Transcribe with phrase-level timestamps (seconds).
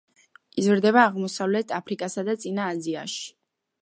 [0.61, 3.23] იზრდება აღმოსავლეთ აფრიკასა და წინა აზიაში.